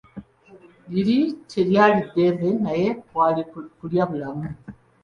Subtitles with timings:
[0.91, 1.17] Liri
[1.49, 3.41] teryali ddembe, naye kwali
[3.77, 4.47] kulya bulamu!